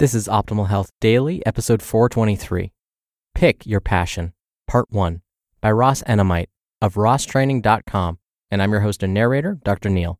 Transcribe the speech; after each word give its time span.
This 0.00 0.14
is 0.14 0.28
Optimal 0.28 0.68
Health 0.68 0.92
Daily, 1.02 1.44
episode 1.44 1.82
423. 1.82 2.72
Pick 3.34 3.66
Your 3.66 3.80
Passion, 3.80 4.32
Part 4.66 4.86
1, 4.88 5.20
by 5.60 5.70
Ross 5.70 6.02
Enamait 6.04 6.46
of 6.80 6.94
rosstraining.com. 6.94 8.18
And 8.50 8.62
I'm 8.62 8.72
your 8.72 8.80
host 8.80 9.02
and 9.02 9.12
narrator, 9.12 9.58
Dr. 9.62 9.90
Neil. 9.90 10.18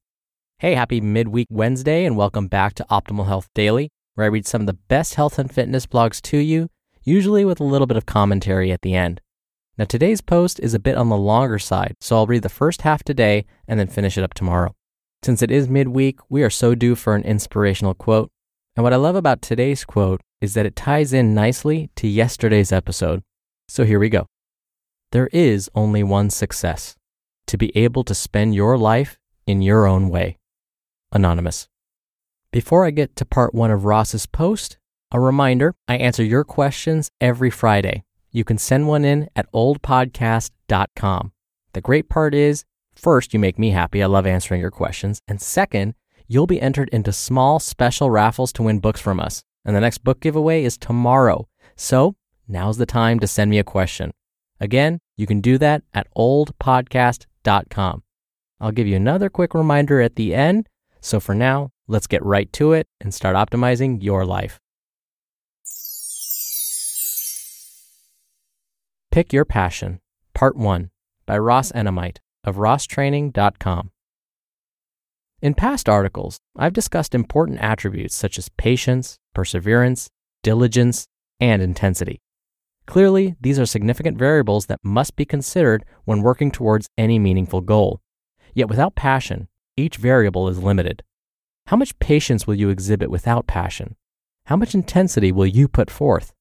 Hey, 0.58 0.74
happy 0.74 1.01
midweek 1.01 1.46
Wednesday, 1.51 2.04
and 2.04 2.14
welcome 2.14 2.46
back 2.46 2.74
to 2.74 2.87
Optimal 2.90 3.27
Health 3.27 3.48
Daily, 3.54 3.90
where 4.16 4.27
I 4.27 4.29
read 4.29 4.46
some 4.46 4.61
of 4.61 4.66
the 4.66 4.74
best 4.74 5.14
health 5.14 5.38
and 5.38 5.51
fitness 5.51 5.87
blogs 5.87 6.21
to 6.25 6.37
you, 6.37 6.69
usually 7.03 7.47
with 7.47 7.59
a 7.59 7.65
little 7.65 7.87
bit 7.87 7.97
of 7.97 8.05
commentary 8.05 8.71
at 8.71 8.83
the 8.83 8.95
end. 8.95 9.23
Now, 9.79 9.87
today's 9.87 10.21
post 10.21 10.61
is 10.61 10.75
a 10.75 10.79
bit 10.79 10.99
on 10.99 11.09
the 11.09 11.17
longer 11.17 11.59
side, 11.59 11.95
so 12.03 12.17
I'll 12.17 12.27
read 12.27 12.43
the 12.43 12.51
first 12.51 12.83
half 12.83 13.03
today 13.03 13.47
and 13.67 13.81
then 13.81 13.89
finish 13.89 14.19
it 14.19 14.25
up 14.25 14.35
tomorrow. 14.35 14.75
Since 15.23 15.41
it 15.41 15.51
is 15.51 15.71
midweek, 15.71 16.19
we 16.29 16.43
are 16.43 16.51
so 16.51 16.75
due 16.75 16.95
for 16.95 17.15
an 17.15 17.23
inspirational 17.23 17.95
quote. 17.95 18.31
And 18.81 18.85
what 18.85 18.95
I 18.95 18.97
love 18.97 19.15
about 19.15 19.43
today's 19.43 19.85
quote 19.85 20.23
is 20.41 20.55
that 20.55 20.65
it 20.65 20.75
ties 20.75 21.12
in 21.12 21.35
nicely 21.35 21.91
to 21.97 22.09
yesterday's 22.09 22.73
episode. 22.73 23.21
So 23.69 23.84
here 23.84 23.98
we 23.98 24.09
go. 24.09 24.25
There 25.12 25.29
is 25.34 25.69
only 25.75 26.02
one 26.02 26.30
success 26.30 26.97
to 27.48 27.59
be 27.59 27.77
able 27.77 28.05
to 28.05 28.15
spend 28.15 28.55
your 28.55 28.79
life 28.79 29.19
in 29.47 29.61
your 29.61 29.87
own 29.87 30.09
way. 30.09 30.38
Anonymous. 31.12 31.69
Before 32.52 32.87
I 32.87 32.91
get 32.91 33.16
to 33.16 33.27
part 33.27 33.55
one 33.55 33.71
of 33.71 33.85
Ross's 33.85 34.24
post, 34.24 34.79
a 35.12 35.21
reminder 35.21 35.74
I 35.87 35.99
answer 35.99 36.24
your 36.24 36.45
questions 36.45 37.10
every 37.21 37.51
Friday. 37.51 38.05
You 38.30 38.45
can 38.45 38.57
send 38.57 38.88
one 38.88 39.05
in 39.05 39.29
at 39.37 39.52
ohdpodcast.com. 39.52 41.33
The 41.74 41.80
great 41.83 42.09
part 42.09 42.35
is, 42.35 42.65
first, 42.95 43.35
you 43.35 43.41
make 43.41 43.59
me 43.59 43.73
happy. 43.73 44.02
I 44.02 44.07
love 44.07 44.27
answering 44.27 44.62
your 44.62 44.71
questions. 44.71 45.21
And 45.29 45.38
second, 45.38 45.97
you'll 46.30 46.47
be 46.47 46.61
entered 46.61 46.89
into 46.91 47.12
small 47.12 47.59
special 47.59 48.09
raffles 48.09 48.52
to 48.52 48.62
win 48.62 48.79
books 48.79 49.01
from 49.01 49.19
us. 49.19 49.43
And 49.65 49.75
the 49.75 49.80
next 49.80 49.98
book 50.05 50.21
giveaway 50.21 50.62
is 50.62 50.79
tomorrow. 50.79 51.48
So 51.75 52.15
now's 52.47 52.79
the 52.79 52.87
time 52.87 53.19
to 53.19 53.27
send 53.27 53.51
me 53.51 53.59
a 53.59 53.65
question. 53.65 54.13
Again, 54.60 55.01
you 55.16 55.27
can 55.27 55.41
do 55.41 55.59
that 55.59 55.82
at 55.93 56.07
ohdpodcast.com. 56.16 58.04
I'll 58.60 58.71
give 58.71 58.87
you 58.87 58.95
another 58.95 59.29
quick 59.29 59.54
reminder 59.54 60.01
at 60.01 60.15
the 60.15 60.32
end. 60.32 60.69
So 61.01 61.19
for 61.19 61.35
now, 61.35 61.73
let's 61.88 62.07
get 62.07 62.24
right 62.24 62.52
to 62.52 62.74
it 62.74 62.87
and 63.01 63.13
start 63.13 63.35
optimizing 63.35 64.00
your 64.00 64.25
life. 64.25 64.60
Pick 69.10 69.32
Your 69.32 69.44
Passion, 69.44 69.99
Part 70.32 70.54
1 70.56 70.91
by 71.26 71.37
Ross 71.37 71.72
Enamait 71.72 72.19
of 72.44 72.54
rosstraining.com. 72.56 73.91
In 75.43 75.55
past 75.55 75.88
articles, 75.88 76.38
I've 76.55 76.75
discussed 76.75 77.15
important 77.15 77.60
attributes 77.60 78.15
such 78.15 78.37
as 78.37 78.50
patience, 78.59 79.19
perseverance, 79.34 80.10
diligence, 80.43 81.06
and 81.41 81.62
intensity. 81.62 82.21
Clearly, 82.84 83.37
these 83.41 83.59
are 83.59 83.65
significant 83.65 84.19
variables 84.19 84.66
that 84.66 84.81
must 84.82 85.16
be 85.16 85.25
considered 85.25 85.87
when 86.05 86.21
working 86.21 86.50
towards 86.50 86.91
any 86.99 87.19
meaningful 87.19 87.62
goal. 87.62 88.03
Yet 88.53 88.69
without 88.69 88.94
passion, 88.94 89.49
each 89.78 89.97
variable 89.97 90.47
is 90.49 90.62
limited. 90.62 91.03
How 91.69 91.77
much 91.77 91.99
patience 92.00 92.47
will 92.47 92.56
you 92.56 92.69
exhibit 92.69 93.10
without 93.10 93.47
passion? 93.47 93.97
How 94.47 94.56
much 94.56 94.75
intensity 94.75 95.32
will 95.32 95.47
you 95.47 95.69
put 95.69 95.91
forth? 95.91 96.34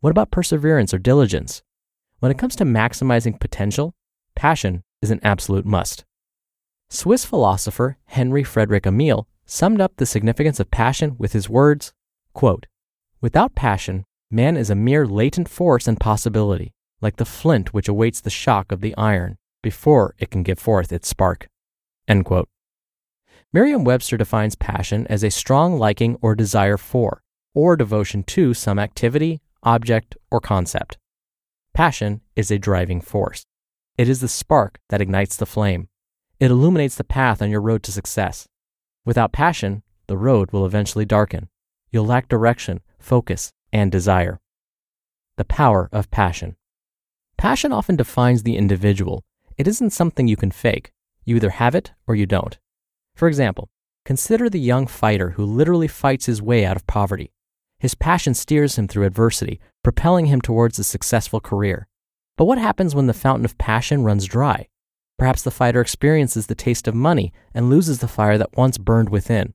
What 0.00 0.10
about 0.10 0.32
perseverance 0.32 0.92
or 0.92 0.98
diligence? 0.98 1.62
When 2.18 2.32
it 2.32 2.38
comes 2.38 2.56
to 2.56 2.64
maximizing 2.64 3.38
potential, 3.38 3.94
passion 4.34 4.82
is 5.02 5.12
an 5.12 5.20
absolute 5.22 5.66
must. 5.66 6.04
Swiss 6.92 7.24
philosopher 7.24 7.98
Henry 8.06 8.42
Frederick 8.42 8.84
Amiel 8.84 9.28
summed 9.46 9.80
up 9.80 9.92
the 9.96 10.06
significance 10.06 10.58
of 10.58 10.72
passion 10.72 11.14
with 11.18 11.32
his 11.32 11.48
words, 11.48 11.92
quote, 12.34 12.66
Without 13.20 13.54
passion, 13.54 14.04
man 14.28 14.56
is 14.56 14.70
a 14.70 14.74
mere 14.74 15.06
latent 15.06 15.48
force 15.48 15.86
and 15.86 16.00
possibility, 16.00 16.72
like 17.00 17.16
the 17.16 17.24
flint 17.24 17.72
which 17.72 17.88
awaits 17.88 18.20
the 18.20 18.28
shock 18.28 18.72
of 18.72 18.80
the 18.80 18.96
iron 18.96 19.38
before 19.62 20.16
it 20.18 20.32
can 20.32 20.42
give 20.42 20.58
forth 20.58 20.92
its 20.92 21.08
spark. 21.08 21.48
End 22.08 22.24
quote. 22.24 22.48
Merriam-Webster 23.52 24.16
defines 24.16 24.56
passion 24.56 25.06
as 25.08 25.22
a 25.22 25.30
strong 25.30 25.78
liking 25.78 26.16
or 26.20 26.34
desire 26.34 26.76
for, 26.76 27.22
or 27.54 27.76
devotion 27.76 28.24
to 28.24 28.52
some 28.52 28.80
activity, 28.80 29.40
object, 29.62 30.16
or 30.30 30.40
concept. 30.40 30.98
Passion 31.72 32.20
is 32.34 32.50
a 32.50 32.58
driving 32.58 33.00
force. 33.00 33.44
It 33.96 34.08
is 34.08 34.20
the 34.20 34.28
spark 34.28 34.80
that 34.88 35.00
ignites 35.00 35.36
the 35.36 35.46
flame. 35.46 35.88
It 36.40 36.50
illuminates 36.50 36.94
the 36.94 37.04
path 37.04 37.42
on 37.42 37.50
your 37.50 37.60
road 37.60 37.82
to 37.82 37.92
success. 37.92 38.48
Without 39.04 39.30
passion, 39.30 39.82
the 40.06 40.16
road 40.16 40.52
will 40.52 40.64
eventually 40.64 41.04
darken. 41.04 41.50
You'll 41.92 42.06
lack 42.06 42.28
direction, 42.28 42.80
focus, 42.98 43.52
and 43.74 43.92
desire. 43.92 44.40
The 45.36 45.44
power 45.44 45.90
of 45.92 46.10
passion. 46.10 46.56
Passion 47.36 47.72
often 47.72 47.94
defines 47.96 48.42
the 48.42 48.56
individual. 48.56 49.22
It 49.58 49.68
isn't 49.68 49.90
something 49.90 50.28
you 50.28 50.36
can 50.36 50.50
fake. 50.50 50.92
You 51.26 51.36
either 51.36 51.50
have 51.50 51.74
it 51.74 51.92
or 52.06 52.14
you 52.14 52.24
don't. 52.24 52.58
For 53.14 53.28
example, 53.28 53.68
consider 54.06 54.48
the 54.48 54.58
young 54.58 54.86
fighter 54.86 55.30
who 55.32 55.44
literally 55.44 55.88
fights 55.88 56.24
his 56.24 56.40
way 56.40 56.64
out 56.64 56.76
of 56.76 56.86
poverty. 56.86 57.32
His 57.78 57.94
passion 57.94 58.32
steers 58.32 58.76
him 58.76 58.88
through 58.88 59.04
adversity, 59.04 59.60
propelling 59.82 60.26
him 60.26 60.40
towards 60.40 60.78
a 60.78 60.84
successful 60.84 61.40
career. 61.40 61.86
But 62.38 62.46
what 62.46 62.58
happens 62.58 62.94
when 62.94 63.08
the 63.08 63.12
fountain 63.12 63.44
of 63.44 63.58
passion 63.58 64.04
runs 64.04 64.24
dry? 64.24 64.68
Perhaps 65.20 65.42
the 65.42 65.50
fighter 65.50 65.82
experiences 65.82 66.46
the 66.46 66.54
taste 66.54 66.88
of 66.88 66.94
money 66.94 67.30
and 67.52 67.68
loses 67.68 67.98
the 67.98 68.08
fire 68.08 68.38
that 68.38 68.56
once 68.56 68.78
burned 68.78 69.10
within. 69.10 69.52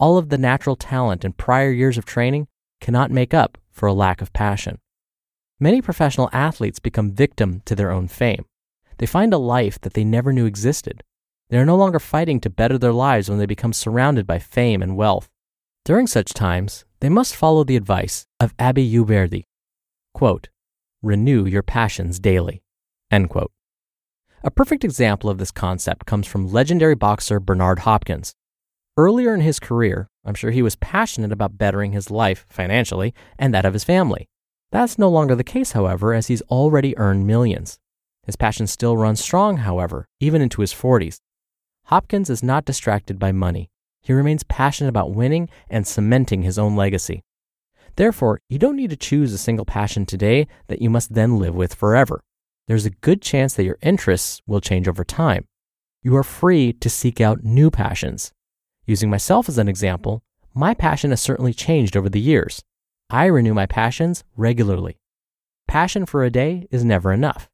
All 0.00 0.18
of 0.18 0.28
the 0.28 0.36
natural 0.36 0.74
talent 0.74 1.24
and 1.24 1.36
prior 1.36 1.70
years 1.70 1.96
of 1.96 2.04
training 2.04 2.48
cannot 2.80 3.12
make 3.12 3.32
up 3.32 3.58
for 3.70 3.86
a 3.86 3.92
lack 3.92 4.20
of 4.20 4.32
passion. 4.32 4.80
Many 5.60 5.80
professional 5.80 6.28
athletes 6.32 6.80
become 6.80 7.12
victim 7.12 7.62
to 7.66 7.76
their 7.76 7.92
own 7.92 8.08
fame. 8.08 8.44
They 8.96 9.06
find 9.06 9.32
a 9.32 9.38
life 9.38 9.80
that 9.82 9.92
they 9.92 10.02
never 10.02 10.32
knew 10.32 10.46
existed. 10.46 11.04
They 11.48 11.58
are 11.58 11.64
no 11.64 11.76
longer 11.76 12.00
fighting 12.00 12.40
to 12.40 12.50
better 12.50 12.76
their 12.76 12.92
lives 12.92 13.30
when 13.30 13.38
they 13.38 13.46
become 13.46 13.72
surrounded 13.72 14.26
by 14.26 14.40
fame 14.40 14.82
and 14.82 14.96
wealth. 14.96 15.28
During 15.84 16.08
such 16.08 16.34
times, 16.34 16.84
they 16.98 17.08
must 17.08 17.36
follow 17.36 17.62
the 17.62 17.76
advice 17.76 18.26
of 18.40 18.52
Abbe 18.58 18.92
Uberdi. 18.92 19.44
Quote, 20.12 20.48
renew 21.02 21.46
your 21.46 21.62
passions 21.62 22.18
daily. 22.18 22.62
End 23.12 23.30
quote. 23.30 23.52
A 24.44 24.52
perfect 24.52 24.84
example 24.84 25.28
of 25.28 25.38
this 25.38 25.50
concept 25.50 26.06
comes 26.06 26.24
from 26.24 26.52
legendary 26.52 26.94
boxer 26.94 27.40
Bernard 27.40 27.80
Hopkins. 27.80 28.36
Earlier 28.96 29.34
in 29.34 29.40
his 29.40 29.58
career, 29.58 30.06
I'm 30.24 30.36
sure 30.36 30.52
he 30.52 30.62
was 30.62 30.76
passionate 30.76 31.32
about 31.32 31.58
bettering 31.58 31.90
his 31.90 32.08
life 32.08 32.46
financially 32.48 33.14
and 33.36 33.52
that 33.52 33.64
of 33.64 33.72
his 33.72 33.82
family. 33.82 34.28
That's 34.70 34.96
no 34.96 35.08
longer 35.08 35.34
the 35.34 35.42
case, 35.42 35.72
however, 35.72 36.14
as 36.14 36.28
he's 36.28 36.42
already 36.42 36.96
earned 36.98 37.26
millions. 37.26 37.80
His 38.26 38.36
passion 38.36 38.68
still 38.68 38.96
runs 38.96 39.18
strong, 39.18 39.56
however, 39.56 40.06
even 40.20 40.40
into 40.40 40.60
his 40.60 40.72
40s. 40.72 41.18
Hopkins 41.86 42.30
is 42.30 42.42
not 42.42 42.64
distracted 42.64 43.18
by 43.18 43.32
money. 43.32 43.70
He 44.02 44.12
remains 44.12 44.44
passionate 44.44 44.90
about 44.90 45.14
winning 45.14 45.48
and 45.68 45.84
cementing 45.84 46.42
his 46.42 46.60
own 46.60 46.76
legacy. 46.76 47.24
Therefore, 47.96 48.38
you 48.48 48.60
don't 48.60 48.76
need 48.76 48.90
to 48.90 48.96
choose 48.96 49.32
a 49.32 49.38
single 49.38 49.64
passion 49.64 50.06
today 50.06 50.46
that 50.68 50.80
you 50.80 50.90
must 50.90 51.14
then 51.14 51.40
live 51.40 51.56
with 51.56 51.74
forever 51.74 52.22
there's 52.68 52.86
a 52.86 52.90
good 52.90 53.20
chance 53.22 53.54
that 53.54 53.64
your 53.64 53.78
interests 53.82 54.42
will 54.46 54.60
change 54.60 54.86
over 54.86 55.02
time. 55.02 55.46
You 56.02 56.14
are 56.16 56.22
free 56.22 56.74
to 56.74 56.90
seek 56.90 57.20
out 57.20 57.42
new 57.42 57.70
passions. 57.70 58.32
Using 58.86 59.10
myself 59.10 59.48
as 59.48 59.58
an 59.58 59.68
example, 59.68 60.22
my 60.54 60.74
passion 60.74 61.10
has 61.10 61.20
certainly 61.20 61.54
changed 61.54 61.96
over 61.96 62.08
the 62.08 62.20
years. 62.20 62.62
I 63.10 63.24
renew 63.24 63.54
my 63.54 63.66
passions 63.66 64.22
regularly. 64.36 64.98
Passion 65.66 66.04
for 66.04 66.24
a 66.24 66.30
day 66.30 66.68
is 66.70 66.84
never 66.84 67.12
enough. 67.12 67.48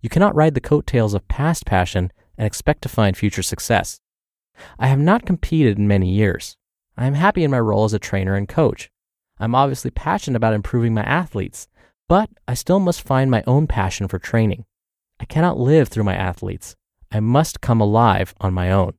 You 0.00 0.08
cannot 0.08 0.36
ride 0.36 0.54
the 0.54 0.60
coattails 0.60 1.14
of 1.14 1.26
past 1.28 1.66
passion 1.66 2.12
and 2.38 2.46
expect 2.46 2.82
to 2.82 2.88
find 2.88 3.16
future 3.16 3.42
success. 3.42 4.00
I 4.78 4.86
have 4.86 5.00
not 5.00 5.26
competed 5.26 5.78
in 5.78 5.88
many 5.88 6.10
years. 6.10 6.56
I 6.96 7.06
am 7.06 7.14
happy 7.14 7.42
in 7.42 7.50
my 7.50 7.60
role 7.60 7.84
as 7.84 7.92
a 7.92 7.98
trainer 7.98 8.36
and 8.36 8.48
coach. 8.48 8.88
I'm 9.38 9.54
obviously 9.54 9.90
passionate 9.90 10.36
about 10.36 10.54
improving 10.54 10.94
my 10.94 11.02
athletes, 11.02 11.66
but 12.10 12.28
I 12.48 12.54
still 12.54 12.80
must 12.80 13.06
find 13.06 13.30
my 13.30 13.44
own 13.46 13.68
passion 13.68 14.08
for 14.08 14.18
training. 14.18 14.64
I 15.20 15.26
cannot 15.26 15.60
live 15.60 15.86
through 15.86 16.02
my 16.02 16.16
athletes. 16.16 16.74
I 17.12 17.20
must 17.20 17.60
come 17.60 17.80
alive 17.80 18.34
on 18.40 18.52
my 18.52 18.72
own. 18.72 18.94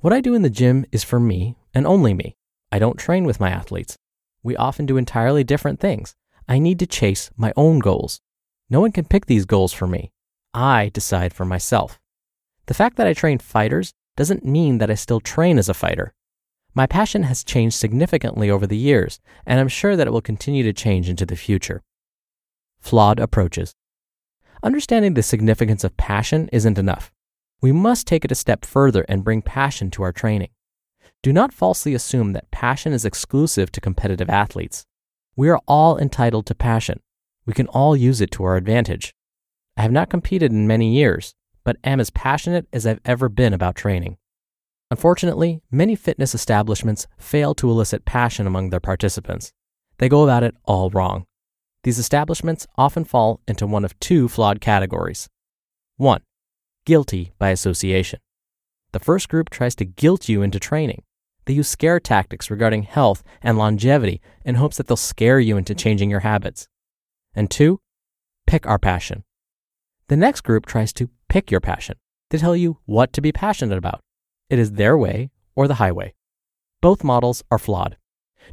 What 0.00 0.14
I 0.14 0.22
do 0.22 0.32
in 0.32 0.40
the 0.40 0.48
gym 0.48 0.86
is 0.90 1.04
for 1.04 1.20
me 1.20 1.58
and 1.74 1.86
only 1.86 2.14
me. 2.14 2.34
I 2.72 2.78
don't 2.78 2.98
train 2.98 3.24
with 3.26 3.38
my 3.38 3.50
athletes. 3.50 3.98
We 4.42 4.56
often 4.56 4.86
do 4.86 4.96
entirely 4.96 5.44
different 5.44 5.78
things. 5.78 6.14
I 6.48 6.58
need 6.58 6.78
to 6.78 6.86
chase 6.86 7.30
my 7.36 7.52
own 7.54 7.80
goals. 7.80 8.22
No 8.70 8.80
one 8.80 8.92
can 8.92 9.04
pick 9.04 9.26
these 9.26 9.44
goals 9.44 9.74
for 9.74 9.86
me. 9.86 10.10
I 10.54 10.90
decide 10.94 11.34
for 11.34 11.44
myself. 11.44 12.00
The 12.64 12.72
fact 12.72 12.96
that 12.96 13.06
I 13.06 13.12
train 13.12 13.40
fighters 13.40 13.92
doesn't 14.16 14.42
mean 14.42 14.78
that 14.78 14.90
I 14.90 14.94
still 14.94 15.20
train 15.20 15.58
as 15.58 15.68
a 15.68 15.74
fighter. 15.74 16.14
My 16.74 16.86
passion 16.86 17.24
has 17.24 17.44
changed 17.44 17.76
significantly 17.76 18.50
over 18.50 18.66
the 18.66 18.78
years, 18.78 19.20
and 19.44 19.60
I'm 19.60 19.68
sure 19.68 19.96
that 19.96 20.06
it 20.06 20.12
will 20.14 20.22
continue 20.22 20.62
to 20.62 20.72
change 20.72 21.10
into 21.10 21.26
the 21.26 21.36
future 21.36 21.82
flawed 22.82 23.18
approaches. 23.18 23.74
Understanding 24.62 25.14
the 25.14 25.22
significance 25.22 25.84
of 25.84 25.96
passion 25.96 26.48
isn't 26.52 26.78
enough. 26.78 27.10
We 27.62 27.72
must 27.72 28.06
take 28.06 28.24
it 28.24 28.32
a 28.32 28.36
step 28.36 28.64
further 28.64 29.06
and 29.08 29.24
bring 29.24 29.40
passion 29.40 29.90
to 29.92 30.02
our 30.02 30.12
training. 30.12 30.50
Do 31.22 31.32
not 31.32 31.52
falsely 31.52 31.94
assume 31.94 32.32
that 32.32 32.50
passion 32.50 32.92
is 32.92 33.04
exclusive 33.04 33.70
to 33.72 33.80
competitive 33.80 34.28
athletes. 34.28 34.84
We 35.36 35.48
are 35.48 35.60
all 35.66 35.96
entitled 35.96 36.46
to 36.46 36.54
passion. 36.54 37.00
We 37.46 37.54
can 37.54 37.68
all 37.68 37.96
use 37.96 38.20
it 38.20 38.30
to 38.32 38.44
our 38.44 38.56
advantage. 38.56 39.14
I 39.76 39.82
have 39.82 39.92
not 39.92 40.10
competed 40.10 40.52
in 40.52 40.66
many 40.66 40.92
years, 40.92 41.34
but 41.64 41.76
am 41.84 42.00
as 42.00 42.10
passionate 42.10 42.66
as 42.72 42.86
I've 42.86 43.00
ever 43.04 43.28
been 43.28 43.54
about 43.54 43.76
training. 43.76 44.18
Unfortunately, 44.90 45.62
many 45.70 45.96
fitness 45.96 46.34
establishments 46.34 47.06
fail 47.16 47.54
to 47.54 47.70
elicit 47.70 48.04
passion 48.04 48.46
among 48.46 48.70
their 48.70 48.80
participants. 48.80 49.52
They 49.98 50.08
go 50.08 50.24
about 50.24 50.42
it 50.42 50.54
all 50.64 50.90
wrong. 50.90 51.24
These 51.84 51.98
establishments 51.98 52.66
often 52.78 53.04
fall 53.04 53.40
into 53.48 53.66
one 53.66 53.84
of 53.84 53.98
two 53.98 54.28
flawed 54.28 54.60
categories. 54.60 55.28
1. 55.96 56.20
Guilty 56.86 57.32
by 57.38 57.50
association. 57.50 58.20
The 58.92 59.00
first 59.00 59.28
group 59.28 59.50
tries 59.50 59.74
to 59.76 59.84
guilt 59.84 60.28
you 60.28 60.42
into 60.42 60.60
training. 60.60 61.02
They 61.46 61.54
use 61.54 61.68
scare 61.68 61.98
tactics 61.98 62.50
regarding 62.50 62.84
health 62.84 63.24
and 63.42 63.58
longevity 63.58 64.20
in 64.44 64.56
hopes 64.56 64.76
that 64.76 64.86
they'll 64.86 64.96
scare 64.96 65.40
you 65.40 65.56
into 65.56 65.74
changing 65.74 66.08
your 66.08 66.20
habits. 66.20 66.68
And 67.34 67.50
two, 67.50 67.80
pick 68.46 68.64
our 68.66 68.78
passion. 68.78 69.24
The 70.06 70.16
next 70.16 70.42
group 70.42 70.66
tries 70.66 70.92
to 70.94 71.10
pick 71.28 71.50
your 71.50 71.60
passion. 71.60 71.96
They 72.30 72.38
tell 72.38 72.54
you 72.54 72.78
what 72.84 73.12
to 73.14 73.20
be 73.20 73.32
passionate 73.32 73.76
about. 73.76 74.02
It 74.48 74.58
is 74.58 74.72
their 74.72 74.96
way 74.96 75.30
or 75.56 75.66
the 75.66 75.74
highway. 75.74 76.14
Both 76.80 77.02
models 77.02 77.42
are 77.50 77.58
flawed. 77.58 77.96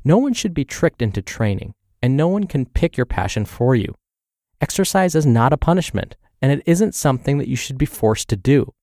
No 0.03 0.17
one 0.17 0.33
should 0.33 0.53
be 0.53 0.65
tricked 0.65 1.01
into 1.01 1.21
training, 1.21 1.73
and 2.01 2.15
no 2.15 2.27
one 2.27 2.45
can 2.45 2.65
pick 2.65 2.97
your 2.97 3.05
passion 3.05 3.45
for 3.45 3.75
you. 3.75 3.95
Exercise 4.61 5.15
is 5.15 5.25
not 5.25 5.53
a 5.53 5.57
punishment, 5.57 6.15
and 6.41 6.51
it 6.51 6.63
isn't 6.65 6.95
something 6.95 7.37
that 7.37 7.47
you 7.47 7.55
should 7.55 7.77
be 7.77 7.85
forced 7.85 8.29
to 8.29 8.35
do. 8.35 8.73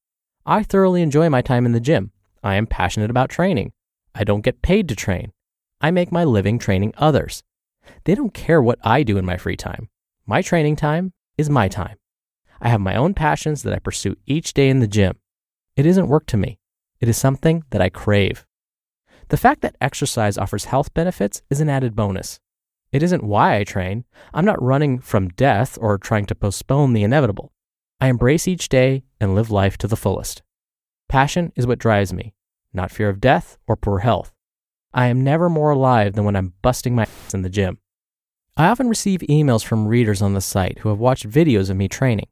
I 0.45 0.63
thoroughly 0.63 1.03
enjoy 1.03 1.29
my 1.29 1.43
time 1.43 1.67
in 1.67 1.73
the 1.73 1.81
gym. 1.81 2.13
I 2.43 2.55
am 2.55 2.67
passionate 2.67 3.11
about 3.11 3.31
training. 3.31 3.73
I 4.15 4.25
don't 4.25 4.45
get 4.45 4.63
paid 4.63 4.89
to 4.89 4.97
train. 4.97 5.33
I 5.81 5.91
make 5.91 6.13
my 6.13 6.25
living 6.25 6.59
training 6.59 6.95
others. 6.97 7.43
They 8.05 8.15
don't 8.15 8.33
care 8.33 8.63
what 8.63 8.79
I 8.83 9.03
do 9.03 9.19
in 9.19 9.27
my 9.27 9.37
free 9.37 9.57
time. 9.57 9.89
My 10.27 10.43
training 10.43 10.77
time 10.77 11.13
is 11.37 11.51
my 11.51 11.69
time. 11.69 11.97
I 12.61 12.69
have 12.69 12.81
my 12.81 12.97
own 12.97 13.15
passions 13.15 13.63
that 13.63 13.75
I 13.75 13.79
pursue 13.79 14.17
each 14.27 14.55
day 14.55 14.69
in 14.69 14.81
the 14.81 14.87
gym. 14.87 15.19
It 15.77 15.85
isn't 15.85 16.09
work 16.09 16.27
to 16.27 16.37
me. 16.37 16.59
It 17.01 17.09
is 17.09 17.19
something 17.19 17.65
that 17.71 17.83
I 17.83 17.91
crave. 17.91 18.47
The 19.29 19.37
fact 19.37 19.61
that 19.61 19.77
exercise 19.81 20.39
offers 20.39 20.67
health 20.67 20.95
benefits 20.95 21.43
is 21.51 21.61
an 21.61 21.69
added 21.69 21.95
bonus. 21.95 22.41
It 22.97 23.03
isn't 23.03 23.23
why 23.23 23.59
I 23.59 23.65
train. 23.65 24.07
I'm 24.33 24.47
not 24.47 24.63
running 24.63 25.01
from 25.01 25.29
death 25.29 25.77
or 25.79 25.99
trying 25.99 26.25
to 26.29 26.35
postpone 26.35 26.95
the 26.95 27.03
inevitable. 27.03 27.53
I 28.01 28.09
embrace 28.09 28.49
each 28.49 28.71
day 28.71 29.05
and 29.21 29.35
live 29.35 29.51
life 29.51 29.77
to 29.79 29.87
the 29.87 29.99
fullest. 29.99 30.41
Passion 31.07 31.53
is 31.57 31.67
what 31.67 31.79
drives 31.79 32.15
me 32.15 32.33
not 32.73 32.91
fear 32.91 33.11
of 33.11 33.21
death 33.21 33.59
or 33.67 33.77
poor 33.77 33.99
health. 33.99 34.33
I 34.95 35.09
am 35.09 35.23
never 35.23 35.51
more 35.51 35.73
alive 35.73 36.15
than 36.15 36.25
when 36.25 36.37
I'm 36.37 36.55
busting 36.63 36.95
my 36.95 37.03
ass 37.03 37.35
in 37.35 37.43
the 37.43 37.51
gym. 37.51 37.77
I 38.57 38.69
often 38.69 38.89
receive 38.89 39.21
emails 39.29 39.63
from 39.63 39.87
readers 39.87 40.23
on 40.23 40.33
the 40.33 40.41
site 40.41 40.79
who 40.79 40.89
have 40.89 40.99
watched 40.99 41.29
videos 41.29 41.69
of 41.69 41.77
me 41.77 41.89
training. 41.89 42.29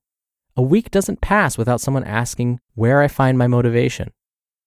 A 0.57 0.63
week 0.63 0.91
doesn't 0.91 1.21
pass 1.21 1.59
without 1.59 1.83
someone 1.83 2.05
asking 2.05 2.59
where 2.75 3.03
I 3.03 3.09
find 3.09 3.37
my 3.37 3.49
motivation. 3.49 4.13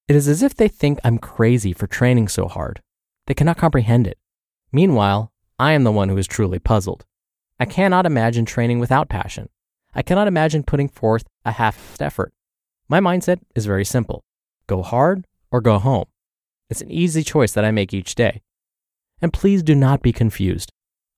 It 0.08 0.16
is 0.16 0.28
as 0.28 0.44
if 0.44 0.54
they 0.54 0.68
think 0.68 1.00
I'm 1.04 1.18
crazy 1.18 1.74
for 1.74 1.88
training 1.88 2.28
so 2.28 2.48
hard. 2.48 2.84
They 3.26 3.34
cannot 3.34 3.58
comprehend 3.58 4.06
it. 4.06 4.20
Meanwhile, 4.72 5.32
I 5.60 5.72
am 5.72 5.84
the 5.84 5.92
one 5.92 6.10
who 6.10 6.18
is 6.18 6.28
truly 6.28 6.60
puzzled. 6.60 7.06
I 7.60 7.66
cannot 7.66 8.06
imagine 8.06 8.46
training 8.46 8.80
without 8.80 9.10
passion. 9.10 9.50
I 9.96 10.04
cannot 10.04 10.28
imagine 10.28 10.62
putting 10.64 10.88
forth 10.88 11.26
a 11.44 11.54
half 11.54 12.00
effort. 12.00 12.32
My 12.88 13.00
mindset 13.00 13.40
is 13.56 13.66
very 13.66 13.86
simple 13.86 14.24
go 14.68 14.84
hard 14.84 15.26
or 15.52 15.62
go 15.62 15.80
home. 15.80 16.06
It's 16.70 16.82
an 16.82 16.92
easy 16.92 17.24
choice 17.24 17.54
that 17.54 17.66
I 17.66 17.72
make 17.72 17.94
each 17.94 18.16
day. 18.16 18.42
And 19.22 19.34
please 19.34 19.64
do 19.64 19.74
not 19.74 20.02
be 20.02 20.14
confused. 20.14 20.72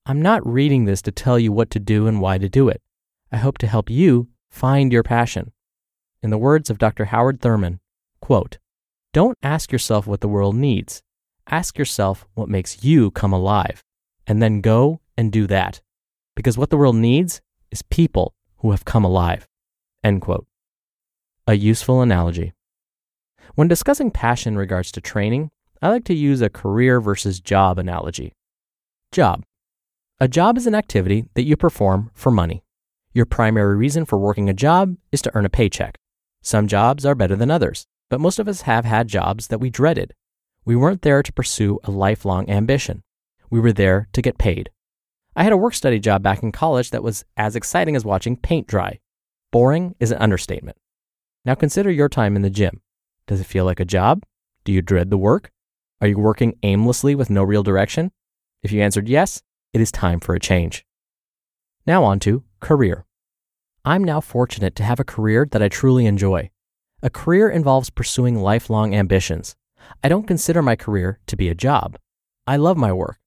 I'm 0.06 0.22
not 0.22 0.48
reading 0.48 0.86
this 0.86 1.02
to 1.02 1.12
tell 1.12 1.38
you 1.38 1.52
what 1.52 1.70
to 1.72 1.80
do 1.80 2.08
and 2.08 2.22
why 2.22 2.38
to 2.38 2.48
do 2.48 2.70
it. 2.70 2.82
I 3.32 3.38
hope 3.38 3.58
to 3.60 3.68
help 3.68 3.90
you 3.90 4.30
find 4.50 4.94
your 4.94 5.04
passion. 5.04 5.52
In 6.24 6.30
the 6.30 6.38
words 6.38 6.70
of 6.70 6.78
Dr. 6.78 7.06
Howard 7.06 7.42
Thurman, 7.42 7.80
quote, 8.22 8.58
Don't 9.14 9.38
ask 9.44 9.72
yourself 9.72 10.08
what 10.08 10.22
the 10.22 10.28
world 10.28 10.56
needs. 10.56 11.02
Ask 11.48 11.78
yourself 11.78 12.26
what 12.36 12.50
makes 12.50 12.84
you 12.84 13.12
come 13.12 13.34
alive, 13.34 13.84
and 14.30 14.42
then 14.42 14.62
go 14.62 15.02
and 15.18 15.32
do 15.32 15.48
that. 15.48 15.82
Because 16.36 16.58
what 16.58 16.70
the 16.70 16.78
world 16.78 16.96
needs 16.96 17.42
is 17.72 17.82
people 17.82 18.36
who 18.60 18.72
have 18.72 18.86
come 18.86 19.04
alive. 19.04 19.48
End 20.04 20.22
quote. 20.22 20.46
A 21.48 21.56
useful 21.56 22.02
analogy. 22.02 22.54
When 23.56 23.68
discussing 23.68 24.12
passion 24.12 24.54
in 24.54 24.60
regards 24.60 24.92
to 24.94 25.02
training, 25.02 25.50
I 25.82 25.90
like 25.90 26.06
to 26.06 26.14
use 26.14 26.42
a 26.42 26.50
career 26.50 27.02
versus 27.02 27.40
job 27.40 27.80
analogy. 27.80 28.34
Job. 29.12 29.44
A 30.20 30.28
job 30.28 30.58
is 30.58 30.68
an 30.68 30.76
activity 30.76 31.26
that 31.34 31.46
you 31.46 31.58
perform 31.58 32.12
for 32.14 32.30
money. 32.32 32.64
Your 33.14 33.26
primary 33.26 33.76
reason 33.76 34.06
for 34.06 34.20
working 34.20 34.48
a 34.48 34.54
job 34.54 34.96
is 35.12 35.22
to 35.24 35.32
earn 35.36 35.46
a 35.46 35.50
paycheck. 35.50 35.98
Some 36.44 36.68
jobs 36.68 37.06
are 37.06 37.16
better 37.16 37.36
than 37.36 37.50
others, 37.50 37.88
but 38.10 38.22
most 38.22 38.38
of 38.38 38.48
us 38.48 38.62
have 38.62 38.86
had 38.86 39.08
jobs 39.08 39.48
that 39.48 39.60
we 39.60 39.72
dreaded. 39.72 40.14
We 40.66 40.76
weren't 40.76 41.02
there 41.02 41.24
to 41.24 41.34
pursue 41.34 41.80
a 41.84 41.92
lifelong 41.92 42.48
ambition. 42.50 43.02
We 43.50 43.60
were 43.60 43.74
there 43.74 44.08
to 44.14 44.22
get 44.22 44.38
paid. 44.38 44.70
I 45.36 45.44
had 45.44 45.54
a 45.54 45.58
work 45.58 45.74
study 45.74 46.00
job 46.00 46.22
back 46.22 46.44
in 46.44 46.52
college 46.52 46.92
that 46.92 47.04
was 47.04 47.24
as 47.38 47.56
exciting 47.56 47.96
as 47.96 48.06
watching 48.06 48.36
paint 48.36 48.68
dry. 48.68 49.00
Boring 49.52 49.96
is 50.00 50.12
an 50.12 50.18
understatement. 50.20 50.78
Now 51.46 51.56
consider 51.56 51.90
your 51.90 52.10
time 52.10 52.36
in 52.36 52.42
the 52.42 52.50
gym. 52.50 52.82
Does 53.28 53.40
it 53.40 53.48
feel 53.48 53.66
like 53.66 53.80
a 53.80 53.86
job? 53.86 54.24
Do 54.64 54.72
you 54.72 54.82
dread 54.82 55.10
the 55.10 55.18
work? 55.18 55.52
Are 56.02 56.08
you 56.08 56.18
working 56.18 56.58
aimlessly 56.64 57.16
with 57.16 57.30
no 57.30 57.44
real 57.44 57.64
direction? 57.64 58.12
If 58.64 58.72
you 58.72 58.82
answered 58.82 59.08
yes, 59.08 59.42
it 59.74 59.82
is 59.82 59.92
time 59.92 60.20
for 60.20 60.36
a 60.36 60.40
change. 60.40 60.86
Now 61.86 62.04
on 62.04 62.20
to 62.20 62.44
career. 62.60 63.06
I'm 63.86 64.04
now 64.04 64.20
fortunate 64.22 64.76
to 64.76 64.84
have 64.84 65.00
a 65.00 65.06
career 65.06 65.48
that 65.52 65.62
I 65.62 65.70
truly 65.70 66.06
enjoy. 66.06 66.52
A 67.02 67.10
career 67.10 67.50
involves 67.50 67.90
pursuing 67.90 68.36
lifelong 68.36 68.94
ambitions. 68.94 69.56
I 70.04 70.10
don't 70.10 70.28
consider 70.28 70.62
my 70.62 70.76
career 70.76 71.20
to 71.28 71.38
be 71.38 71.50
a 71.50 71.56
job. 71.56 71.98
I 72.46 72.58
love 72.58 72.78
my 72.78 72.92
work. 72.92 73.19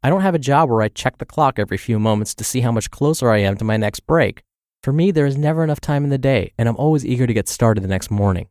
I 0.00 0.10
don't 0.10 0.20
have 0.20 0.36
a 0.36 0.38
job 0.38 0.70
where 0.70 0.82
I 0.82 0.88
check 0.88 1.18
the 1.18 1.26
clock 1.26 1.58
every 1.58 1.76
few 1.76 1.98
moments 1.98 2.32
to 2.36 2.44
see 2.44 2.60
how 2.60 2.70
much 2.70 2.90
closer 2.90 3.30
I 3.30 3.38
am 3.38 3.56
to 3.56 3.64
my 3.64 3.76
next 3.76 4.00
break. 4.06 4.44
For 4.84 4.92
me, 4.92 5.10
there 5.10 5.26
is 5.26 5.36
never 5.36 5.64
enough 5.64 5.80
time 5.80 6.04
in 6.04 6.10
the 6.10 6.18
day, 6.18 6.52
and 6.56 6.68
I'm 6.68 6.76
always 6.76 7.04
eager 7.04 7.26
to 7.26 7.34
get 7.34 7.48
started 7.48 7.82
the 7.82 7.88
next 7.88 8.08
morning. 8.08 8.46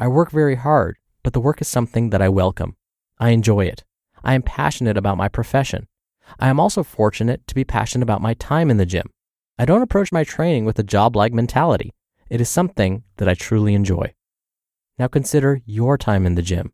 I 0.00 0.08
work 0.08 0.32
very 0.32 0.56
hard, 0.56 0.96
but 1.22 1.34
the 1.34 1.40
work 1.40 1.60
is 1.60 1.68
something 1.68 2.10
that 2.10 2.20
I 2.20 2.28
welcome. 2.28 2.76
I 3.16 3.30
enjoy 3.30 3.66
it. 3.66 3.84
I 4.24 4.34
am 4.34 4.42
passionate 4.42 4.96
about 4.96 5.16
my 5.16 5.28
profession. 5.28 5.86
I 6.40 6.48
am 6.48 6.58
also 6.58 6.82
fortunate 6.82 7.46
to 7.46 7.54
be 7.54 7.62
passionate 7.62 8.02
about 8.02 8.20
my 8.20 8.34
time 8.34 8.68
in 8.68 8.76
the 8.76 8.84
gym. 8.84 9.08
I 9.56 9.66
don't 9.66 9.82
approach 9.82 10.10
my 10.10 10.24
training 10.24 10.64
with 10.64 10.80
a 10.80 10.84
job 10.84 11.14
like 11.14 11.32
mentality. 11.32 11.94
It 12.28 12.40
is 12.40 12.48
something 12.48 13.04
that 13.18 13.28
I 13.28 13.34
truly 13.34 13.74
enjoy. 13.74 14.14
Now 14.98 15.06
consider 15.06 15.62
your 15.64 15.96
time 15.96 16.26
in 16.26 16.34
the 16.34 16.42
gym. 16.42 16.72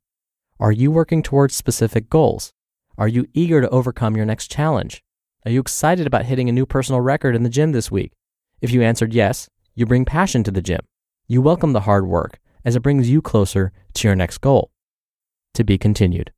Are 0.58 0.72
you 0.72 0.90
working 0.90 1.22
towards 1.22 1.54
specific 1.54 2.08
goals? 2.08 2.54
Are 2.96 3.08
you 3.08 3.26
eager 3.34 3.60
to 3.60 3.68
overcome 3.70 4.16
your 4.16 4.24
next 4.24 4.50
challenge? 4.52 5.02
Are 5.44 5.50
you 5.50 5.60
excited 5.60 6.06
about 6.06 6.26
hitting 6.26 6.48
a 6.48 6.52
new 6.52 6.64
personal 6.64 7.00
record 7.00 7.34
in 7.34 7.42
the 7.42 7.48
gym 7.48 7.72
this 7.72 7.90
week? 7.90 8.12
If 8.60 8.70
you 8.70 8.82
answered 8.82 9.12
yes, 9.12 9.48
you 9.74 9.84
bring 9.84 10.04
passion 10.04 10.44
to 10.44 10.52
the 10.52 10.62
gym. 10.62 10.80
You 11.26 11.42
welcome 11.42 11.72
the 11.72 11.80
hard 11.80 12.06
work 12.06 12.38
as 12.64 12.76
it 12.76 12.82
brings 12.82 13.10
you 13.10 13.20
closer 13.20 13.72
to 13.94 14.08
your 14.08 14.14
next 14.14 14.38
goal. 14.38 14.70
To 15.54 15.64
be 15.64 15.76
continued. 15.76 16.32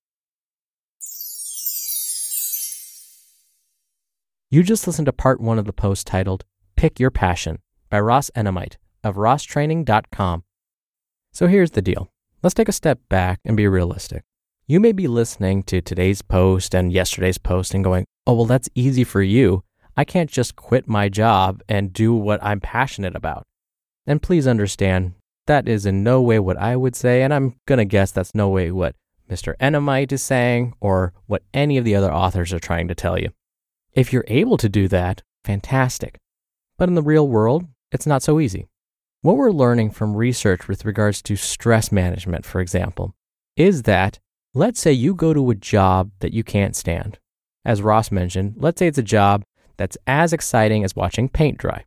You 4.48 4.62
just 4.62 4.86
listened 4.86 5.06
to 5.06 5.12
part 5.12 5.40
one 5.40 5.58
of 5.58 5.66
the 5.66 5.72
post 5.74 6.06
titled 6.06 6.44
Pick 6.74 6.98
Your 6.98 7.10
Passion 7.10 7.58
by 7.90 8.00
Ross 8.00 8.30
Enamait 8.34 8.76
of 9.04 9.16
rosstraining.com. 9.16 10.44
So 11.32 11.48
here's 11.48 11.72
the 11.72 11.82
deal. 11.82 12.10
Let's 12.42 12.54
take 12.54 12.68
a 12.68 12.72
step 12.72 13.00
back 13.10 13.40
and 13.44 13.56
be 13.56 13.68
realistic. 13.68 14.24
You 14.68 14.80
may 14.80 14.90
be 14.90 15.06
listening 15.06 15.62
to 15.64 15.80
today's 15.80 16.22
post 16.22 16.74
and 16.74 16.92
yesterday's 16.92 17.38
post 17.38 17.72
and 17.72 17.84
going, 17.84 18.04
oh, 18.26 18.34
well, 18.34 18.46
that's 18.46 18.68
easy 18.74 19.04
for 19.04 19.22
you. 19.22 19.62
I 19.96 20.04
can't 20.04 20.28
just 20.28 20.56
quit 20.56 20.88
my 20.88 21.08
job 21.08 21.62
and 21.68 21.92
do 21.92 22.12
what 22.12 22.42
I'm 22.42 22.58
passionate 22.58 23.14
about. 23.14 23.44
And 24.08 24.20
please 24.20 24.44
understand, 24.44 25.14
that 25.46 25.68
is 25.68 25.86
in 25.86 26.02
no 26.02 26.20
way 26.20 26.40
what 26.40 26.56
I 26.56 26.74
would 26.74 26.96
say, 26.96 27.22
and 27.22 27.32
I'm 27.32 27.54
going 27.66 27.78
to 27.78 27.84
guess 27.84 28.10
that's 28.10 28.34
no 28.34 28.48
way 28.48 28.72
what 28.72 28.96
Mr. 29.30 29.56
Enamait 29.58 30.10
is 30.10 30.24
saying 30.24 30.74
or 30.80 31.12
what 31.26 31.44
any 31.54 31.78
of 31.78 31.84
the 31.84 31.94
other 31.94 32.12
authors 32.12 32.52
are 32.52 32.58
trying 32.58 32.88
to 32.88 32.94
tell 32.96 33.20
you. 33.20 33.30
If 33.92 34.12
you're 34.12 34.24
able 34.26 34.56
to 34.56 34.68
do 34.68 34.88
that, 34.88 35.22
fantastic. 35.44 36.18
But 36.76 36.88
in 36.88 36.96
the 36.96 37.02
real 37.02 37.28
world, 37.28 37.66
it's 37.92 38.06
not 38.06 38.24
so 38.24 38.40
easy. 38.40 38.66
What 39.22 39.36
we're 39.36 39.52
learning 39.52 39.92
from 39.92 40.16
research 40.16 40.66
with 40.66 40.84
regards 40.84 41.22
to 41.22 41.36
stress 41.36 41.92
management, 41.92 42.44
for 42.44 42.60
example, 42.60 43.14
is 43.56 43.84
that 43.84 44.18
let's 44.56 44.80
say 44.80 44.90
you 44.90 45.14
go 45.14 45.34
to 45.34 45.50
a 45.50 45.54
job 45.54 46.10
that 46.20 46.32
you 46.32 46.42
can't 46.42 46.74
stand. 46.74 47.18
As 47.62 47.82
Ross 47.82 48.10
mentioned, 48.10 48.54
let's 48.56 48.78
say 48.78 48.86
it's 48.86 48.96
a 48.96 49.02
job 49.02 49.44
that's 49.76 49.98
as 50.06 50.32
exciting 50.32 50.82
as 50.82 50.96
watching 50.96 51.28
paint 51.28 51.58
dry. 51.58 51.84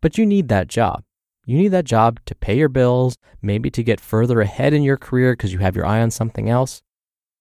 But 0.00 0.18
you 0.18 0.26
need 0.26 0.48
that 0.48 0.66
job. 0.66 1.04
You 1.46 1.56
need 1.56 1.68
that 1.68 1.84
job 1.84 2.18
to 2.26 2.34
pay 2.34 2.56
your 2.56 2.68
bills, 2.68 3.16
maybe 3.40 3.70
to 3.70 3.84
get 3.84 4.00
further 4.00 4.40
ahead 4.40 4.72
in 4.74 4.82
your 4.82 4.96
career 4.96 5.34
because 5.34 5.52
you 5.52 5.60
have 5.60 5.76
your 5.76 5.86
eye 5.86 6.02
on 6.02 6.10
something 6.10 6.50
else. 6.50 6.82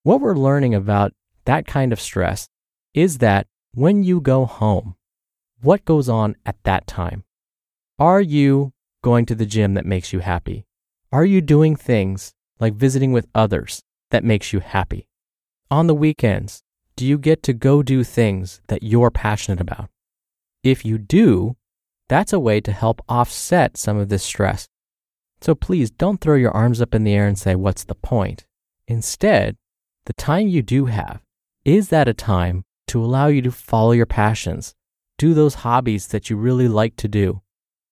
what 0.03 0.21
we're 0.21 0.35
learning 0.35 0.75
about 0.75 1.13
that 1.45 1.65
kind 1.65 1.91
of 1.91 1.99
stress 1.99 2.47
is 2.93 3.17
that 3.17 3.47
when 3.73 4.03
you 4.03 4.21
go 4.21 4.45
home, 4.45 4.95
what 5.61 5.83
goes 5.83 6.07
on 6.07 6.35
at 6.45 6.61
that 6.63 6.85
time? 6.85 7.23
Are 7.97 8.21
you 8.21 8.71
going 9.03 9.25
to 9.25 9.35
the 9.35 9.47
gym 9.47 9.73
that 9.73 9.85
makes 9.85 10.13
you 10.13 10.19
happy? 10.19 10.65
Are 11.11 11.25
you 11.25 11.41
doing 11.41 11.75
things 11.75 12.33
like 12.59 12.75
visiting 12.75 13.11
with 13.11 13.27
others 13.33 13.81
that 14.11 14.23
makes 14.23 14.53
you 14.53 14.59
happy? 14.59 15.07
On 15.71 15.87
the 15.87 15.95
weekends, 15.95 16.63
do 16.95 17.05
you 17.05 17.17
get 17.17 17.43
to 17.43 17.53
go 17.53 17.81
do 17.83 18.03
things 18.03 18.61
that 18.67 18.83
you're 18.83 19.11
passionate 19.11 19.61
about? 19.61 19.89
If 20.63 20.83
you 20.83 20.97
do, 20.97 21.55
that's 22.09 22.33
a 22.33 22.39
way 22.39 22.59
to 22.61 22.71
help 22.71 23.01
offset 23.07 23.77
some 23.77 23.97
of 23.97 24.09
this 24.09 24.23
stress. 24.23 24.67
So 25.41 25.55
please 25.55 25.91
don't 25.91 26.19
throw 26.19 26.35
your 26.35 26.51
arms 26.51 26.81
up 26.81 26.93
in 26.93 27.03
the 27.03 27.13
air 27.13 27.27
and 27.27 27.37
say, 27.37 27.55
What's 27.55 27.85
the 27.85 27.95
point? 27.95 28.45
Instead, 28.87 29.55
the 30.05 30.13
time 30.13 30.47
you 30.47 30.61
do 30.61 30.85
have, 30.85 31.21
is 31.63 31.89
that 31.89 32.07
a 32.07 32.13
time 32.13 32.65
to 32.87 33.03
allow 33.03 33.27
you 33.27 33.41
to 33.43 33.51
follow 33.51 33.91
your 33.91 34.07
passions, 34.07 34.73
do 35.17 35.33
those 35.33 35.55
hobbies 35.55 36.07
that 36.07 36.29
you 36.29 36.35
really 36.35 36.67
like 36.67 36.95
to 36.97 37.07
do? 37.07 37.41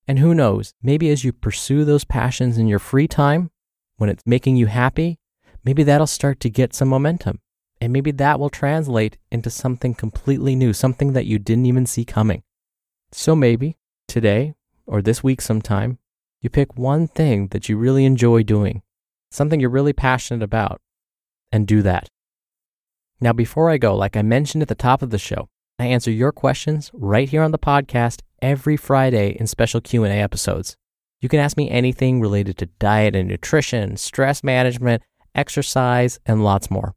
And 0.08 0.20
who 0.20 0.34
knows, 0.34 0.74
maybe 0.82 1.10
as 1.10 1.24
you 1.24 1.32
pursue 1.32 1.86
those 1.86 2.06
passions 2.06 2.58
in 2.58 2.68
your 2.68 2.80
free 2.80 3.08
time, 3.08 3.52
when 3.98 4.10
it's 4.10 4.24
making 4.26 4.56
you 4.56 4.66
happy, 4.66 5.20
maybe 5.68 5.84
that'll 5.84 6.08
start 6.08 6.40
to 6.40 6.50
get 6.50 6.74
some 6.74 6.88
momentum. 6.88 7.42
And 7.82 7.92
maybe 7.92 8.12
that 8.12 8.40
will 8.40 8.50
translate 8.50 9.18
into 9.30 9.50
something 9.50 9.94
completely 9.94 10.56
new, 10.56 10.72
something 10.72 11.12
that 11.12 11.26
you 11.26 11.40
didn't 11.40 11.66
even 11.66 11.86
see 11.86 12.06
coming. 12.06 12.44
So 13.12 13.36
maybe 13.36 13.76
today 14.08 14.56
or 14.86 15.02
this 15.02 15.26
week 15.26 15.42
sometime, 15.42 16.00
you 16.40 16.50
pick 16.50 16.78
one 16.78 17.10
thing 17.10 17.50
that 17.50 17.68
you 17.68 17.76
really 17.76 18.06
enjoy 18.06 18.44
doing, 18.44 18.82
something 19.30 19.60
you're 19.60 19.70
really 19.70 19.92
passionate 19.92 20.42
about, 20.42 20.80
and 21.52 21.68
do 21.68 21.82
that. 21.82 22.08
Now, 23.20 23.34
before 23.34 23.70
I 23.70 23.78
go, 23.78 23.94
like 23.94 24.16
I 24.16 24.22
mentioned 24.22 24.62
at 24.62 24.70
the 24.70 24.74
top 24.74 25.02
of 25.02 25.10
the 25.10 25.18
show, 25.18 25.50
I 25.78 25.88
answer 25.88 26.12
your 26.12 26.32
questions 26.32 26.92
right 26.94 27.28
here 27.28 27.44
on 27.44 27.52
the 27.52 27.60
podcast 27.60 28.22
every 28.42 28.78
Friday 28.78 29.36
in 29.38 29.48
special 29.48 29.82
Q&A 29.82 30.08
episodes. 30.12 30.78
You 31.20 31.28
can 31.28 31.42
ask 31.42 31.58
me 31.58 31.70
anything 31.70 32.22
related 32.22 32.58
to 32.60 32.68
diet 32.80 33.18
and 33.18 33.28
nutrition, 33.28 33.98
stress 33.98 34.46
management, 34.46 35.04
exercise, 35.38 36.20
and 36.26 36.44
lots 36.44 36.70
more. 36.70 36.96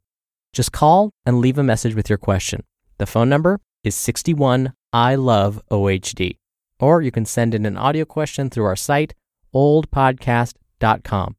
Just 0.51 0.71
call 0.71 1.11
and 1.25 1.39
leave 1.39 1.57
a 1.57 1.63
message 1.63 1.95
with 1.95 2.09
your 2.09 2.17
question. 2.17 2.63
The 2.97 3.05
phone 3.05 3.29
number 3.29 3.59
is 3.83 3.95
61 3.95 4.73
I 4.91 5.15
love 5.15 5.61
OHD. 5.71 6.37
Or 6.79 7.01
you 7.01 7.11
can 7.11 7.25
send 7.25 7.55
in 7.55 7.65
an 7.65 7.77
audio 7.77 8.03
question 8.03 8.49
through 8.49 8.65
our 8.65 8.75
site, 8.75 9.13
ohdpodcast.com. 9.53 11.35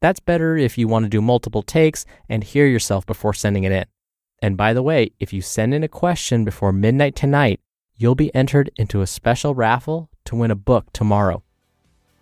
That's 0.00 0.20
better 0.20 0.56
if 0.56 0.78
you 0.78 0.88
want 0.88 1.04
to 1.04 1.08
do 1.08 1.20
multiple 1.20 1.62
takes 1.62 2.04
and 2.28 2.42
hear 2.42 2.66
yourself 2.66 3.04
before 3.06 3.34
sending 3.34 3.64
it 3.64 3.72
in. 3.72 3.84
And 4.40 4.56
by 4.56 4.72
the 4.72 4.82
way, 4.82 5.10
if 5.18 5.32
you 5.32 5.42
send 5.42 5.74
in 5.74 5.82
a 5.82 5.88
question 5.88 6.44
before 6.44 6.72
midnight 6.72 7.16
tonight, 7.16 7.60
you'll 7.96 8.14
be 8.14 8.34
entered 8.34 8.70
into 8.76 9.02
a 9.02 9.06
special 9.06 9.54
raffle 9.54 10.08
to 10.24 10.36
win 10.36 10.50
a 10.50 10.56
book 10.56 10.86
tomorrow. 10.92 11.42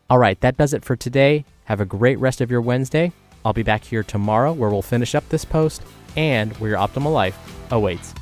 All 0.08 0.18
right, 0.18 0.40
that 0.40 0.56
does 0.56 0.72
it 0.72 0.84
for 0.84 0.96
today. 0.96 1.44
Have 1.64 1.80
a 1.80 1.84
great 1.84 2.18
rest 2.18 2.40
of 2.40 2.50
your 2.50 2.62
Wednesday. 2.62 3.12
I'll 3.46 3.52
be 3.52 3.62
back 3.62 3.84
here 3.84 4.02
tomorrow 4.02 4.52
where 4.52 4.70
we'll 4.70 4.82
finish 4.82 5.14
up 5.14 5.28
this 5.28 5.44
post 5.44 5.80
and 6.16 6.52
where 6.56 6.70
your 6.70 6.80
optimal 6.80 7.12
life 7.12 7.38
awaits. 7.70 8.12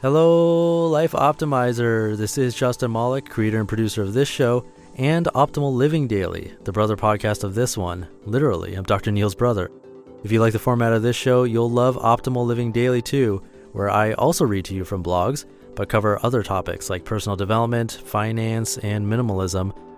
Hello, 0.00 0.88
Life 0.88 1.12
Optimizer. 1.12 2.16
This 2.16 2.38
is 2.38 2.54
Justin 2.54 2.92
Malik, 2.92 3.28
creator 3.28 3.60
and 3.60 3.68
producer 3.68 4.00
of 4.00 4.14
this 4.14 4.26
show 4.26 4.64
and 4.96 5.26
Optimal 5.34 5.74
Living 5.74 6.08
Daily, 6.08 6.54
the 6.64 6.72
brother 6.72 6.96
podcast 6.96 7.44
of 7.44 7.54
this 7.54 7.76
one. 7.76 8.08
Literally, 8.24 8.74
I'm 8.74 8.84
Dr. 8.84 9.12
Neil's 9.12 9.34
brother. 9.34 9.70
If 10.24 10.32
you 10.32 10.40
like 10.40 10.54
the 10.54 10.58
format 10.58 10.94
of 10.94 11.02
this 11.02 11.16
show, 11.16 11.44
you'll 11.44 11.70
love 11.70 11.96
Optimal 11.96 12.46
Living 12.46 12.72
Daily 12.72 13.02
too, 13.02 13.42
where 13.72 13.90
I 13.90 14.14
also 14.14 14.46
read 14.46 14.64
to 14.64 14.74
you 14.74 14.86
from 14.86 15.04
blogs, 15.04 15.44
but 15.74 15.90
cover 15.90 16.18
other 16.22 16.42
topics 16.42 16.88
like 16.88 17.04
personal 17.04 17.36
development, 17.36 17.92
finance, 17.92 18.78
and 18.78 19.06
minimalism 19.06 19.76